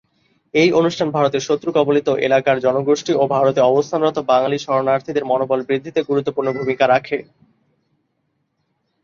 [0.53, 6.47] এই অনুষ্ঠান বাংলাদেশের শত্রু কবলিত এলাকার জনগোষ্ঠী ও ভারতে অবস্থানরত বাঙ্গালী শরণার্থীদের মনোবল বৃদ্ধিতে গুরুত্বপূর্ণ
[6.57, 7.17] ভূমিকা রাখে।